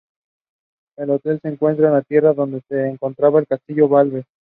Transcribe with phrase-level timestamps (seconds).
[0.97, 4.25] El hotel se encuentra en la tierra donde se encontraba el Castillo Valdes.